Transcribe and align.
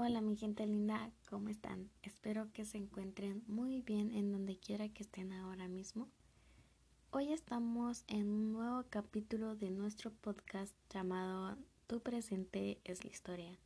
Hola 0.00 0.20
mi 0.20 0.36
gente 0.36 0.64
linda, 0.64 1.10
¿cómo 1.28 1.48
están? 1.48 1.90
Espero 2.04 2.52
que 2.52 2.64
se 2.64 2.78
encuentren 2.78 3.42
muy 3.48 3.82
bien 3.82 4.12
en 4.12 4.30
donde 4.30 4.56
quiera 4.56 4.88
que 4.88 5.02
estén 5.02 5.32
ahora 5.32 5.66
mismo. 5.66 6.08
Hoy 7.10 7.32
estamos 7.32 8.04
en 8.06 8.30
un 8.30 8.52
nuevo 8.52 8.84
capítulo 8.90 9.56
de 9.56 9.70
nuestro 9.70 10.12
podcast 10.12 10.72
llamado 10.88 11.58
Tu 11.88 11.98
presente 11.98 12.80
es 12.84 13.02
la 13.02 13.10
historia. 13.10 13.58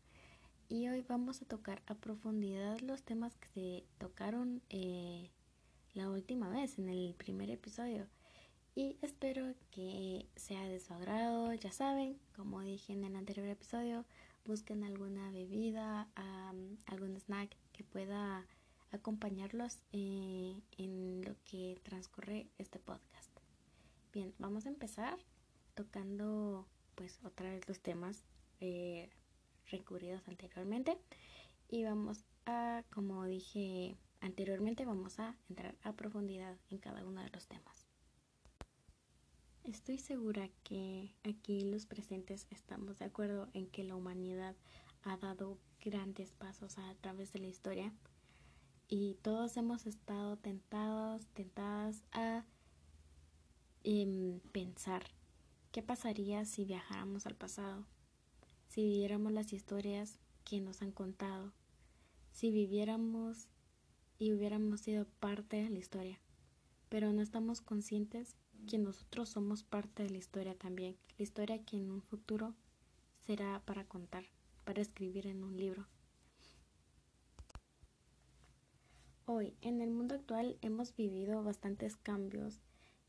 Y 0.71 0.89
hoy 0.89 1.05
vamos 1.07 1.43
a 1.43 1.45
tocar 1.45 1.83
a 1.85 1.97
profundidad 1.97 2.81
los 2.81 3.03
temas 3.03 3.37
que 3.37 3.49
se 3.53 3.85
tocaron 3.99 4.63
eh, 4.71 5.31
la 5.93 6.09
última 6.09 6.49
vez 6.49 6.79
en 6.79 6.89
el 6.89 7.15
primer 7.15 7.51
episodio. 7.51 8.07
Y 8.75 8.97
espero 9.03 9.53
que 9.71 10.31
sea 10.37 10.67
de 10.67 10.81
su 10.81 10.95
agrado, 10.95 11.53
ya 11.53 11.73
saben, 11.73 12.19
como 12.35 12.63
dije 12.63 12.95
en 12.95 13.05
el 13.05 13.17
anterior 13.17 13.49
episodio, 13.49 14.07
busquen 14.45 14.85
alguna 14.85 15.31
bebida, 15.31 16.09
algún 16.87 17.17
snack 17.17 17.57
que 17.73 17.85
pueda 17.85 18.47
acompañarlos 18.91 19.79
eh, 19.93 20.61
en 20.77 21.23
lo 21.25 21.35
que 21.45 21.79
transcurre 21.83 22.49
este 22.59 22.79
podcast. 22.79 23.31
Bien, 24.13 24.35
vamos 24.39 24.67
a 24.67 24.69
empezar 24.69 25.19
tocando 25.75 26.67
pues 26.95 27.19
otra 27.25 27.51
vez 27.51 27.67
los 27.67 27.81
temas 27.81 28.25
eh, 28.61 29.09
recurridos 29.71 30.29
anteriormente 30.29 30.99
y 31.69 31.85
vamos 31.85 32.25
a, 32.45 32.85
como 32.91 33.25
dije 33.25 33.97
anteriormente, 34.21 34.85
vamos 34.85 35.19
a 35.19 35.37
entrar 35.49 35.75
a 35.83 35.95
profundidad 35.95 36.57
en 36.69 36.79
cada 36.79 37.05
uno 37.05 37.23
de 37.23 37.31
los 37.31 37.47
temas. 37.47 37.82
Estoy 39.65 39.99
segura 39.99 40.49
que 40.65 41.15
aquí 41.23 41.61
los 41.63 41.87
presentes 41.87 42.49
estamos 42.51 42.99
de 42.99 43.05
acuerdo 43.05 43.49
en 43.55 43.69
que 43.69 43.85
la 43.85 43.95
humanidad 43.95 44.57
ha 45.05 45.17
dado 45.17 45.57
grandes 45.81 46.33
pasos 46.33 46.79
a 46.79 46.95
través 47.01 47.33
de 47.33 47.39
la 47.39 47.47
historia. 47.47 47.93
Y 48.89 49.15
todos 49.23 49.57
hemos 49.57 49.87
estado 49.87 50.37
tentados, 50.37 51.27
tentadas 51.29 52.03
a 52.11 52.45
em, 53.85 54.41
pensar 54.51 55.05
qué 55.71 55.81
pasaría 55.81 56.45
si 56.45 56.65
viajáramos 56.65 57.27
al 57.27 57.37
pasado, 57.37 57.87
si 58.67 58.83
viviéramos 58.83 59.33
las 59.33 59.53
historias 59.53 60.19
que 60.45 60.61
nos 60.61 60.83
han 60.83 60.91
contado, 60.91 61.53
si 62.33 62.51
viviéramos 62.51 63.47
y 64.19 64.33
hubiéramos 64.33 64.81
sido 64.81 65.07
parte 65.21 65.63
de 65.63 65.71
la 65.71 65.79
historia, 65.79 66.19
pero 66.89 67.13
no 67.13 67.23
estamos 67.23 67.61
conscientes 67.61 68.37
que 68.67 68.79
nosotros 68.79 69.29
somos 69.29 69.63
parte 69.63 70.03
de 70.03 70.11
la 70.11 70.19
historia 70.19 70.55
también, 70.55 70.97
la 71.19 71.23
historia 71.23 71.65
que 71.65 71.77
en 71.77 71.91
un 71.91 72.03
futuro 72.03 72.55
será 73.21 73.61
para 73.65 73.85
contar, 73.85 74.25
para 74.65 74.81
escribir 74.81 75.27
en 75.27 75.45
un 75.45 75.57
libro. 75.57 75.87
Hoy, 79.25 79.57
en 79.61 79.81
el 79.81 79.91
mundo 79.91 80.15
actual, 80.15 80.59
hemos 80.63 80.95
vivido 80.97 81.43
bastantes 81.43 81.97
cambios, 81.97 82.61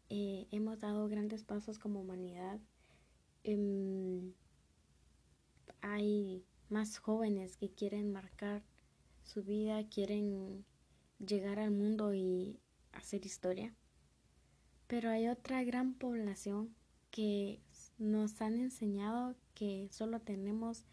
eh, 0.10 0.48
hemos 0.52 0.80
dado 0.80 1.08
grandes 1.08 1.44
pasos 1.44 1.80
como 1.80 2.02
humanidad. 2.02 2.60
Em, 3.44 4.34
hay 5.82 6.46
más 6.70 6.98
jóvenes 6.98 7.58
que 7.58 7.70
quieren 7.72 8.12
marcar 8.12 8.64
su 9.24 9.44
vida, 9.44 9.88
quieren 9.90 10.66
llegar 11.20 11.60
al 11.60 11.72
mundo 11.72 12.14
y 12.14 12.60
hacer 12.92 13.26
historia. 13.26 13.76
Pero 14.94 15.10
hay 15.10 15.28
otra 15.28 15.64
gran 15.64 15.96
población 15.96 16.70
que 17.10 17.60
nos 17.98 18.40
han 18.44 18.60
enseñado 18.60 19.36
que 19.56 19.88
solo 19.90 20.20
tenemos 20.20 20.86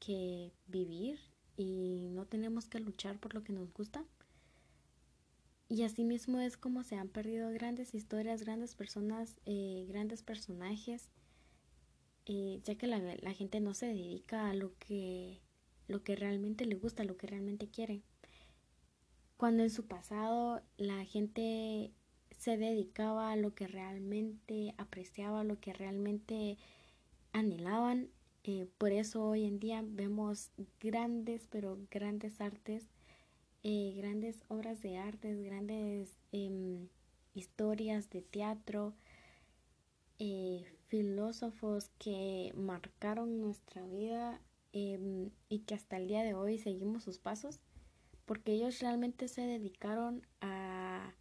que 0.00 0.50
vivir 0.66 1.20
y 1.56 2.08
no 2.10 2.26
tenemos 2.26 2.66
que 2.66 2.80
luchar 2.80 3.20
por 3.20 3.34
lo 3.34 3.44
que 3.44 3.52
nos 3.52 3.72
gusta. 3.72 4.04
Y 5.68 5.84
asimismo 5.84 6.40
es 6.40 6.56
como 6.56 6.82
se 6.82 6.96
han 6.96 7.10
perdido 7.10 7.52
grandes 7.52 7.94
historias, 7.94 8.42
grandes 8.42 8.74
personas, 8.74 9.36
eh, 9.46 9.86
grandes 9.88 10.24
personajes, 10.24 11.08
eh, 12.26 12.60
ya 12.64 12.74
que 12.74 12.88
la, 12.88 12.98
la, 12.98 13.34
gente 13.34 13.60
no 13.60 13.72
se 13.72 13.86
dedica 13.86 14.50
a 14.50 14.54
lo 14.54 14.76
que, 14.80 15.38
lo 15.86 16.02
que 16.02 16.16
realmente 16.16 16.66
le 16.66 16.74
gusta, 16.74 17.04
lo 17.04 17.16
que 17.16 17.28
realmente 17.28 17.68
quiere. 17.68 18.02
Cuando 19.36 19.62
en 19.62 19.70
su 19.70 19.86
pasado 19.86 20.60
la 20.76 21.04
gente 21.04 21.92
se 22.38 22.56
dedicaba 22.56 23.32
a 23.32 23.36
lo 23.36 23.54
que 23.54 23.66
realmente 23.66 24.74
apreciaba, 24.78 25.44
lo 25.44 25.60
que 25.60 25.72
realmente 25.72 26.56
anhelaban. 27.32 28.08
Eh, 28.44 28.68
por 28.78 28.92
eso 28.92 29.24
hoy 29.24 29.44
en 29.44 29.58
día 29.58 29.82
vemos 29.84 30.52
grandes, 30.80 31.48
pero 31.50 31.78
grandes 31.90 32.40
artes, 32.40 32.86
eh, 33.64 33.92
grandes 33.96 34.44
obras 34.48 34.80
de 34.82 34.96
arte, 34.98 35.34
grandes 35.42 36.14
em, 36.30 36.88
historias 37.34 38.08
de 38.08 38.22
teatro, 38.22 38.94
eh, 40.20 40.64
filósofos 40.86 41.90
que 41.98 42.52
marcaron 42.56 43.40
nuestra 43.40 43.84
vida 43.86 44.40
em, 44.72 45.30
y 45.48 45.60
que 45.60 45.74
hasta 45.74 45.96
el 45.96 46.06
día 46.06 46.22
de 46.22 46.34
hoy 46.34 46.58
seguimos 46.58 47.02
sus 47.02 47.18
pasos, 47.18 47.58
porque 48.26 48.52
ellos 48.52 48.80
realmente 48.80 49.26
se 49.26 49.42
dedicaron 49.42 50.22
a 50.40 51.14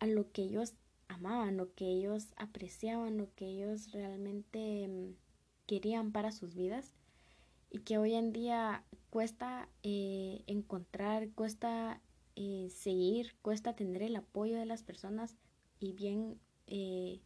a 0.00 0.06
lo 0.06 0.30
que 0.32 0.42
ellos 0.42 0.74
amaban, 1.08 1.56
lo 1.56 1.74
que 1.74 1.86
ellos 1.86 2.28
apreciaban, 2.36 3.16
lo 3.16 3.34
que 3.34 3.46
ellos 3.46 3.92
realmente 3.92 4.88
mm, 4.88 5.14
querían 5.66 6.12
para 6.12 6.32
sus 6.32 6.54
vidas 6.54 6.94
y 7.70 7.80
que 7.80 7.98
hoy 7.98 8.14
en 8.14 8.32
día 8.32 8.84
cuesta 9.10 9.68
eh, 9.82 10.42
encontrar, 10.46 11.30
cuesta 11.30 12.00
eh, 12.36 12.68
seguir, 12.70 13.34
cuesta 13.42 13.74
tener 13.74 14.02
el 14.02 14.16
apoyo 14.16 14.56
de 14.56 14.66
las 14.66 14.82
personas 14.82 15.36
y 15.80 15.92
bien 15.92 16.38
eh, 16.66 17.20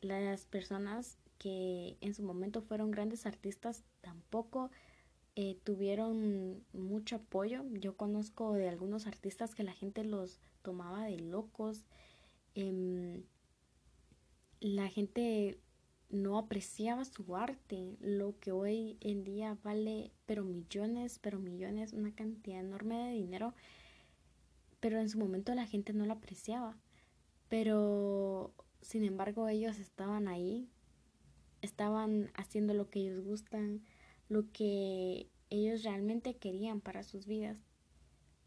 las 0.00 0.46
personas 0.46 1.18
que 1.38 1.96
en 2.00 2.14
su 2.14 2.22
momento 2.22 2.62
fueron 2.62 2.90
grandes 2.90 3.26
artistas 3.26 3.82
tampoco 4.02 4.70
tuvieron 5.64 6.64
mucho 6.72 7.16
apoyo. 7.16 7.64
Yo 7.72 7.96
conozco 7.96 8.52
de 8.54 8.68
algunos 8.68 9.06
artistas 9.06 9.54
que 9.54 9.64
la 9.64 9.72
gente 9.72 10.04
los 10.04 10.40
tomaba 10.62 11.04
de 11.04 11.18
locos. 11.18 11.84
Em, 12.54 13.22
la 14.60 14.88
gente 14.88 15.58
no 16.10 16.38
apreciaba 16.38 17.04
su 17.04 17.36
arte, 17.36 17.96
lo 18.00 18.38
que 18.40 18.52
hoy 18.52 18.98
en 19.00 19.22
día 19.24 19.56
vale 19.62 20.10
pero 20.26 20.44
millones, 20.44 21.18
pero 21.20 21.38
millones, 21.38 21.92
una 21.92 22.14
cantidad 22.14 22.60
enorme 22.60 22.96
de 22.98 23.12
dinero, 23.12 23.54
pero 24.80 24.98
en 24.98 25.08
su 25.08 25.18
momento 25.18 25.54
la 25.54 25.66
gente 25.66 25.92
no 25.92 26.06
lo 26.06 26.14
apreciaba. 26.14 26.76
Pero 27.48 28.52
sin 28.82 29.04
embargo 29.04 29.48
ellos 29.48 29.78
estaban 29.78 30.28
ahí, 30.28 30.68
estaban 31.62 32.30
haciendo 32.34 32.74
lo 32.74 32.90
que 32.90 33.00
ellos 33.00 33.20
gustan, 33.24 33.82
lo 34.30 34.50
que 34.52 35.28
ellos 35.50 35.82
realmente 35.82 36.36
querían 36.36 36.80
para 36.80 37.02
sus 37.02 37.26
vidas. 37.26 37.58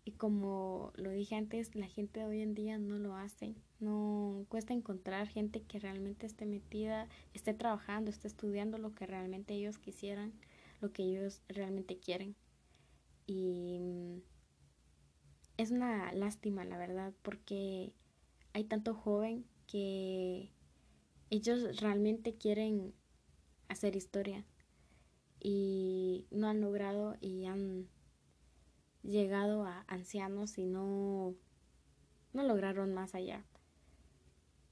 Y 0.06 0.14
como 0.14 0.92
lo 0.96 1.12
dije 1.12 1.36
antes, 1.36 1.76
la 1.76 1.88
gente 1.88 2.22
de 2.22 2.26
hoy 2.26 2.42
en 2.42 2.56
día 2.56 2.78
no 2.78 2.98
lo 2.98 3.16
hace. 3.16 3.54
No 3.80 4.46
cuesta 4.48 4.74
encontrar 4.74 5.28
gente 5.28 5.62
que 5.62 5.80
realmente 5.80 6.26
esté 6.26 6.46
metida, 6.46 7.10
esté 7.34 7.54
trabajando, 7.54 8.10
esté 8.10 8.30
estudiando 8.30 8.78
lo 8.78 8.96
que 8.96 9.06
realmente 9.06 9.54
ellos 9.54 9.78
quisieran, 9.78 10.34
lo 10.82 10.94
que 10.94 11.04
ellos 11.04 11.42
realmente 11.50 11.98
quieren. 11.98 12.36
Y 13.28 13.80
mm, 13.80 14.22
es 15.58 15.72
una 15.72 16.14
lástima, 16.14 16.64
la 16.64 16.78
verdad, 16.78 17.14
porque 17.22 17.94
hay 18.54 18.64
tanto 18.64 18.94
joven 18.94 19.46
que 19.68 20.50
ellos 21.30 21.82
realmente 21.82 22.36
quieren 22.36 22.94
hacer 23.68 23.98
historia 23.98 24.46
y 25.44 26.26
no 26.32 26.48
han 26.48 26.62
logrado 26.62 27.18
y 27.20 27.46
han 27.46 27.90
llegado 29.04 29.66
a 29.66 29.84
ancianos 29.88 30.58
y 30.58 30.66
no, 30.66 31.36
no 32.32 32.44
lograron 32.44 32.94
más 32.94 33.14
allá. 33.14 33.46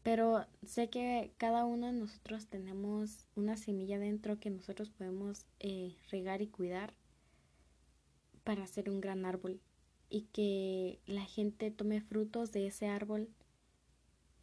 Pero 0.02 0.48
sé 0.66 0.90
que 0.90 1.34
cada 1.38 1.66
uno 1.66 1.88
de 1.88 1.94
nosotros 1.94 2.48
tenemos 2.48 3.28
una 3.36 3.58
semilla 3.58 4.00
dentro 4.00 4.40
que 4.40 4.50
nosotros 4.50 4.90
podemos 4.90 5.46
eh, 5.60 5.96
regar 6.10 6.42
y 6.42 6.48
cuidar 6.48 6.94
para 8.44 8.64
hacer 8.64 8.90
un 8.90 9.02
gran 9.02 9.26
árbol 9.26 9.62
y 10.10 10.24
que 10.34 11.00
la 11.06 11.26
gente 11.26 11.70
tome 11.70 12.02
frutos 12.02 12.52
de 12.52 12.68
ese 12.68 12.88
árbol 12.88 13.30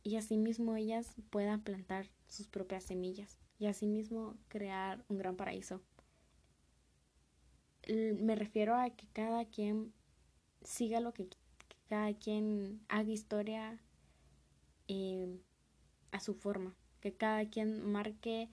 y 0.04 0.16
asimismo 0.16 0.76
ellas 0.76 1.14
puedan 1.30 1.62
plantar 1.62 2.06
sus 2.28 2.46
propias 2.46 2.84
semillas 2.84 3.38
y 3.58 3.66
asimismo 3.66 4.36
crear 4.48 5.04
un 5.08 5.18
gran 5.18 5.36
paraíso 5.36 5.82
me 7.88 8.34
refiero 8.34 8.74
a 8.74 8.90
que 8.90 9.06
cada 9.12 9.44
quien 9.46 9.92
siga 10.62 11.00
lo 11.00 11.12
que, 11.14 11.28
cada 11.88 12.12
quien 12.14 12.80
haga 12.88 13.10
historia 13.10 13.80
em, 14.88 15.38
a 16.12 16.20
su 16.20 16.34
forma, 16.34 16.76
que 17.00 17.14
cada 17.14 17.48
quien 17.48 17.90
marque 17.90 18.50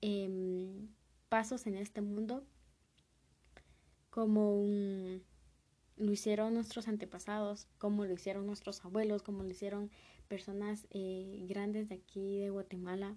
em, 0.00 0.88
pasos 1.28 1.66
en 1.66 1.76
este 1.76 2.00
mundo 2.00 2.44
como 4.10 4.62
lo 5.96 6.12
hicieron 6.12 6.52
nuestros 6.52 6.86
antepasados, 6.86 7.66
como 7.78 8.04
lo 8.04 8.12
hicieron 8.12 8.46
nuestros 8.46 8.84
abuelos, 8.84 9.22
como 9.22 9.42
lo 9.42 9.50
hicieron 9.50 9.90
personas 10.28 10.86
eh, 10.90 11.46
grandes 11.48 11.88
de 11.88 11.94
aquí 11.94 12.38
de 12.40 12.50
Guatemala, 12.50 13.16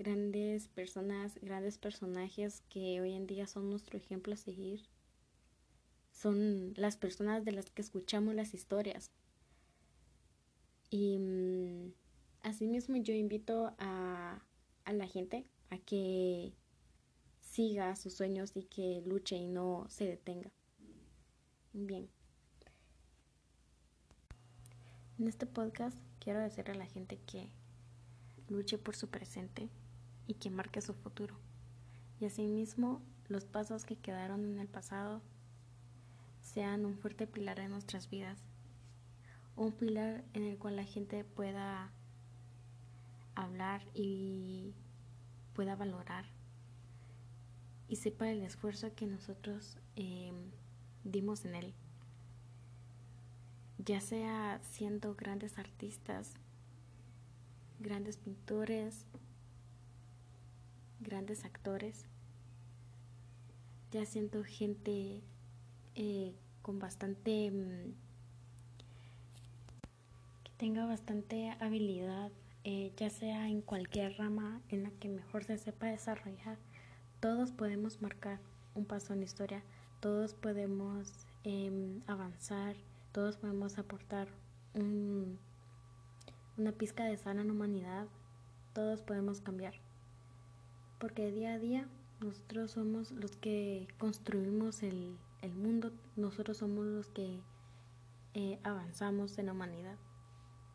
grandes 0.00 0.66
personas, 0.68 1.38
grandes 1.42 1.76
personajes 1.76 2.62
que 2.70 3.02
hoy 3.02 3.12
en 3.12 3.26
día 3.26 3.46
son 3.46 3.68
nuestro 3.68 3.98
ejemplo 3.98 4.32
a 4.32 4.38
seguir. 4.38 4.80
Son 6.10 6.72
las 6.74 6.96
personas 6.96 7.44
de 7.44 7.52
las 7.52 7.68
que 7.70 7.82
escuchamos 7.82 8.34
las 8.34 8.54
historias. 8.54 9.10
Y 10.88 11.18
mm, 11.18 11.92
asimismo 12.42 12.96
yo 12.96 13.12
invito 13.12 13.74
a, 13.78 14.42
a 14.84 14.92
la 14.94 15.06
gente 15.06 15.44
a 15.68 15.76
que 15.76 16.54
siga 17.42 17.94
sus 17.94 18.14
sueños 18.14 18.52
y 18.54 18.62
que 18.62 19.02
luche 19.04 19.36
y 19.36 19.48
no 19.48 19.84
se 19.90 20.06
detenga. 20.06 20.50
Bien. 21.74 22.08
En 25.18 25.28
este 25.28 25.44
podcast 25.44 25.98
quiero 26.20 26.40
decirle 26.40 26.72
a 26.72 26.78
la 26.78 26.86
gente 26.86 27.18
que 27.26 27.50
luche 28.48 28.78
por 28.78 28.96
su 28.96 29.08
presente 29.08 29.68
y 30.30 30.34
que 30.34 30.48
marque 30.48 30.80
su 30.80 30.94
futuro. 30.94 31.34
Y 32.20 32.26
asimismo, 32.26 33.02
los 33.28 33.44
pasos 33.44 33.84
que 33.84 33.96
quedaron 33.96 34.44
en 34.44 34.60
el 34.60 34.68
pasado 34.68 35.22
sean 36.40 36.84
un 36.86 36.96
fuerte 36.96 37.26
pilar 37.26 37.58
en 37.58 37.72
nuestras 37.72 38.08
vidas. 38.08 38.38
Un 39.56 39.72
pilar 39.72 40.22
en 40.32 40.44
el 40.44 40.56
cual 40.56 40.76
la 40.76 40.84
gente 40.84 41.24
pueda 41.24 41.90
hablar 43.34 43.82
y 43.92 44.72
pueda 45.52 45.74
valorar 45.74 46.26
y 47.88 47.96
sepa 47.96 48.30
el 48.30 48.42
esfuerzo 48.42 48.94
que 48.94 49.06
nosotros 49.06 49.78
em, 49.96 50.52
dimos 51.02 51.44
en 51.44 51.56
él. 51.56 51.74
Ya 53.78 54.00
sea 54.00 54.60
siendo 54.62 55.16
grandes 55.16 55.58
artistas, 55.58 56.34
grandes 57.80 58.16
pintores, 58.16 59.06
grandes 61.00 61.44
actores, 61.44 62.04
ya 63.90 64.04
siendo 64.06 64.44
gente 64.44 65.20
eh, 65.94 66.34
con 66.62 66.78
bastante 66.78 67.46
em, 67.46 67.92
que 70.44 70.52
tenga 70.56 70.86
bastante 70.86 71.50
habilidad 71.60 72.30
eh, 72.62 72.92
ya 72.96 73.08
sea 73.10 73.48
en 73.48 73.62
cualquier 73.62 74.16
rama 74.18 74.60
en 74.68 74.82
la 74.82 74.90
que 74.90 75.08
mejor 75.08 75.44
se 75.44 75.56
sepa 75.56 75.86
desarrollar 75.86 76.58
todos 77.20 77.52
podemos 77.52 78.00
marcar 78.00 78.40
un 78.74 78.86
paso 78.86 79.12
en 79.12 79.20
la 79.20 79.26
historia, 79.26 79.62
todos 80.00 80.34
podemos 80.34 81.26
em, 81.44 82.00
avanzar, 82.06 82.76
todos 83.12 83.36
podemos 83.36 83.78
aportar 83.78 84.28
una 86.56 86.72
pizca 86.72 87.04
de 87.04 87.18
la 87.22 87.42
humanidad, 87.42 88.06
todos 88.72 89.02
podemos 89.02 89.40
cambiar. 89.40 89.74
Porque 91.00 91.32
día 91.32 91.54
a 91.54 91.58
día 91.58 91.88
nosotros 92.20 92.72
somos 92.72 93.10
los 93.12 93.34
que 93.34 93.88
construimos 93.96 94.82
el, 94.82 95.16
mundo, 95.54 95.92
nosotros 96.14 96.58
somos 96.58 96.84
los 96.84 97.08
que 97.08 97.40
eh, 98.34 98.58
avanzamos 98.62 99.38
en 99.38 99.46
la 99.46 99.52
humanidad. 99.52 99.96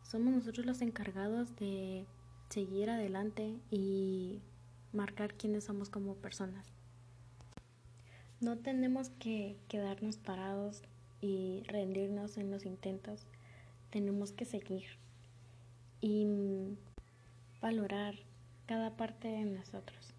Somos 0.02 0.34
nosotros 0.34 0.66
los 0.66 0.82
encargados 0.82 1.54
de 1.54 2.06
seguir 2.48 2.90
adelante 2.90 3.56
y 3.70 4.40
marcar 4.92 5.34
quiénes 5.34 5.62
somos 5.62 5.90
como 5.90 6.16
personas. 6.16 6.66
No 8.40 8.58
tenemos 8.58 9.10
que 9.10 9.56
quedarnos 9.68 10.16
parados 10.16 10.82
y 11.20 11.62
rendirnos 11.68 12.36
en 12.36 12.50
los 12.50 12.66
intentos. 12.66 13.28
Tenemos 13.90 14.32
que 14.32 14.44
seguir 14.44 14.86
y 16.00 16.26
valorar 17.60 18.16
cada 18.66 18.96
parte 18.96 19.28
de 19.28 19.44
nosotros. 19.44 20.15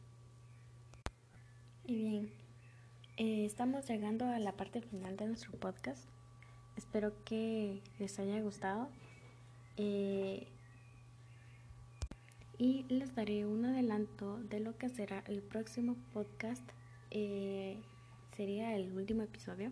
Y 1.89 1.95
bien, 1.95 2.29
eh, 3.15 3.45
estamos 3.45 3.87
llegando 3.87 4.25
a 4.25 4.39
la 4.39 4.51
parte 4.51 4.81
final 4.81 5.15
de 5.15 5.25
nuestro 5.25 5.53
podcast. 5.53 6.03
Espero 6.75 7.13
que 7.23 7.81
les 7.97 8.19
haya 8.19 8.41
gustado. 8.41 8.89
Eh, 9.77 10.49
y 12.57 12.83
les 12.89 13.15
daré 13.15 13.45
un 13.45 13.63
adelanto 13.63 14.37
de 14.49 14.59
lo 14.59 14.77
que 14.77 14.89
será 14.89 15.23
el 15.27 15.41
próximo 15.41 15.95
podcast. 16.11 16.69
Eh, 17.09 17.79
sería 18.35 18.75
el 18.75 18.91
último 18.91 19.21
episodio, 19.21 19.71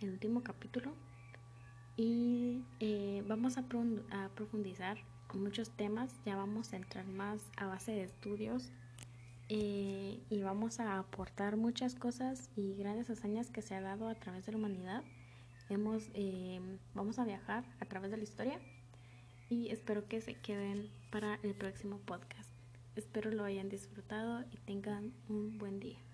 el 0.00 0.10
último 0.10 0.44
capítulo. 0.44 0.92
Y 1.96 2.62
vamos 3.26 3.58
a, 3.58 3.64
profundizar 4.36 4.98
en 5.34 5.42
muchos 5.42 5.70
temas, 5.70 6.14
ya 6.24 6.36
vamos 6.36 6.72
a 6.72 6.76
entrar 6.76 7.06
más 7.06 7.42
a 7.56 7.66
base 7.66 7.90
de 7.90 8.04
estudios 8.04 8.70
eh, 9.48 10.20
y 10.28 10.42
vamos 10.42 10.80
a 10.80 10.98
aportar 10.98 11.56
muchas 11.56 11.94
cosas 11.94 12.50
y 12.56 12.74
grandes 12.74 13.08
hazañas 13.10 13.50
que 13.50 13.62
se 13.62 13.74
ha 13.74 13.80
dado 13.80 14.08
a 14.08 14.14
través 14.14 14.46
de 14.46 14.52
la 14.52 14.58
humanidad. 14.58 15.02
Hemos, 15.68 16.10
vamos 16.94 17.18
a 17.18 17.24
viajar 17.24 17.64
a 17.80 17.84
través 17.84 18.10
de 18.10 18.16
la 18.16 18.22
historia 18.22 18.58
y 19.50 19.68
espero 19.70 20.08
que 20.08 20.20
se 20.20 20.34
queden 20.34 20.90
para 21.10 21.38
el 21.42 21.54
próximo 21.54 21.98
podcast. 21.98 22.50
Espero 22.96 23.30
lo 23.30 23.44
hayan 23.44 23.68
disfrutado 23.68 24.44
y 24.50 24.56
tengan 24.58 25.12
un 25.28 25.58
buen 25.58 25.78
día. 25.78 26.07